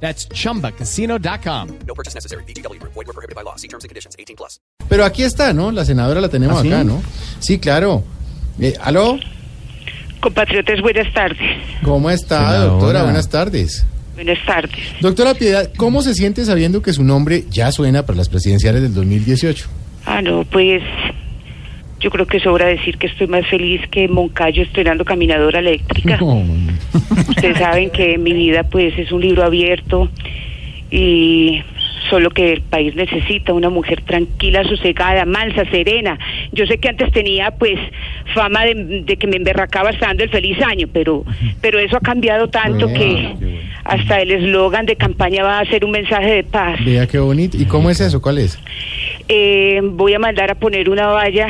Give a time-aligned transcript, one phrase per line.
[0.00, 1.68] That's chumbacasino.com.
[1.86, 2.44] No purchase necessary.
[2.44, 2.80] BGW.
[2.82, 3.56] Void were prohibited by law.
[3.56, 4.14] See terms and conditions.
[4.18, 4.60] 18 plus.
[4.88, 5.70] Pero aquí está, ¿no?
[5.72, 6.68] La senadora la tenemos ¿Ah, sí?
[6.68, 7.02] acá, ¿no?
[7.40, 8.04] Sí, claro.
[8.60, 9.18] Eh, ¿Aló?
[10.20, 11.40] Compatriotas, buenas tardes.
[11.82, 12.64] ¿Cómo está, Senadora.
[12.72, 13.02] doctora?
[13.04, 13.86] Buenas tardes.
[14.14, 14.78] Buenas tardes.
[15.00, 18.94] Doctora Piedad, ¿cómo se siente sabiendo que su nombre ya suena para las presidenciales del
[18.94, 19.68] 2018?
[20.06, 20.82] Ah, no, pues
[22.00, 26.16] yo creo que sobra decir que estoy más feliz que Moncayo estrenando caminadora eléctrica.
[26.16, 26.42] No,
[27.28, 30.08] Ustedes saben que mi vida pues es un libro abierto
[30.90, 31.62] y
[32.10, 36.16] solo que el país necesita una mujer tranquila, sosegada, mansa, serena.
[36.52, 37.78] Yo sé que antes tenía pues
[38.32, 41.24] fama de, de que me emberracaba estando el feliz año, pero
[41.60, 43.58] pero eso ha cambiado tanto Bueno, que bueno.
[43.84, 46.78] hasta el eslogan de campaña va a ser un mensaje de paz.
[46.84, 47.56] Vea qué bonito.
[47.60, 48.22] ¿Y cómo es eso?
[48.22, 48.56] ¿Cuál es?
[49.28, 51.48] Eh, voy a mandar a poner una valla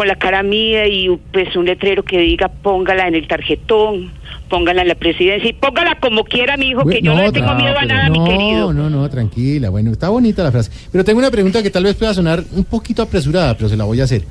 [0.00, 4.10] con la cara mía y pues un letrero que diga póngala en el tarjetón,
[4.48, 7.54] póngala en la presidencia y póngala como quiera, mi hijo, que yo no, le tengo
[7.54, 8.72] miedo a nada, mi no, querido.
[8.72, 9.68] No, no, tranquila.
[9.68, 10.70] Bueno, está bonita la frase.
[10.90, 13.84] Pero tengo una pregunta que tal vez pueda sonar un poquito apresurada, pero se la
[13.84, 14.22] voy a hacer.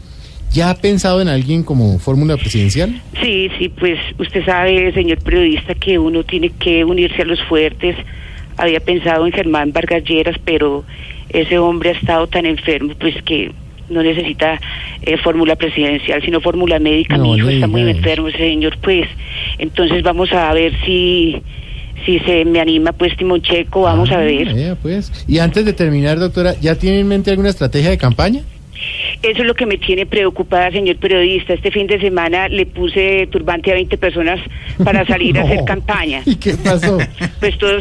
[0.52, 3.00] ¿Ya ha pensado en alguien como fórmula presidencial?
[3.22, 7.96] Sí, sí, pues usted sabe, señor periodista, que uno tiene que unirse a los fuertes.
[8.58, 10.84] Había pensado en Germán Vargas Lleras, pero
[11.30, 13.52] ese hombre ha estado tan enfermo, pues que
[13.90, 14.60] no necesita
[15.02, 17.18] eh, fórmula presidencial, sino fórmula médica.
[17.18, 19.08] No Mi hijo está muy enfermo, ese señor, pues.
[19.58, 21.42] Entonces vamos a ver si
[22.06, 24.78] si se me anima, pues Timoncheco, vamos a Ah, ver.
[24.82, 25.12] pues.
[25.28, 28.42] Y antes de terminar, doctora, ¿ya tiene en mente alguna estrategia de campaña?
[29.22, 31.54] Eso es lo que me tiene preocupada, señor periodista.
[31.54, 34.40] Este fin de semana le puse turbante a 20 personas
[34.84, 36.22] para salir a hacer campaña.
[36.26, 36.98] ¿Y qué pasó?
[37.42, 37.72] Pues todo,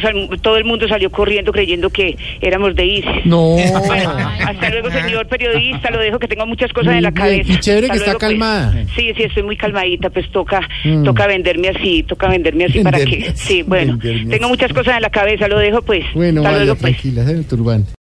[0.42, 3.24] todo el mundo salió corriendo creyendo que éramos de ISIS.
[3.24, 3.56] No.
[3.86, 4.10] Bueno,
[4.46, 5.90] hasta luego, señor periodista.
[5.90, 7.22] Lo dejo que tengo muchas cosas Muy en la bien.
[7.22, 7.52] cabeza.
[7.52, 8.18] Y chévere que está pues.
[8.20, 8.72] calmada.
[8.96, 10.10] Sí, sí, estoy muy calmadita.
[10.10, 11.04] Pues toca, Mm.
[11.04, 13.30] toca venderme así, toca venderme así para que.
[13.34, 15.46] Sí, bueno, venderme tengo muchas cosas en la cabeza.
[15.48, 16.04] Lo dejo, pues.
[16.14, 16.96] Bueno, hasta vaya, luego, pues.
[17.00, 17.92] tranquila, el turbante.